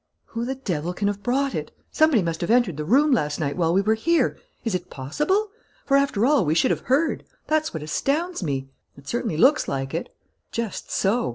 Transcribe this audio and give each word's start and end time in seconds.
"Who 0.33 0.45
the 0.45 0.55
devil 0.55 0.93
can 0.95 1.07
have 1.09 1.21
brought 1.21 1.53
it? 1.53 1.69
Somebody 1.91 2.23
must 2.23 2.41
have 2.41 2.49
entered 2.49 2.75
the 2.75 2.83
room 2.85 3.11
last 3.11 3.39
night 3.39 3.55
while 3.55 3.71
we 3.71 3.83
were 3.83 3.93
here. 3.93 4.35
Is 4.65 4.73
it 4.73 4.89
possible? 4.89 5.51
For, 5.85 5.95
after 5.95 6.25
all, 6.25 6.43
we 6.43 6.55
should 6.55 6.71
have 6.71 6.79
heard. 6.89 7.23
That's 7.45 7.71
what 7.71 7.83
astounds 7.83 8.41
me." 8.41 8.67
"It 8.97 9.07
certainly 9.07 9.37
looks 9.37 9.67
like 9.67 9.93
it." 9.93 10.09
"Just 10.51 10.89
so. 10.89 11.29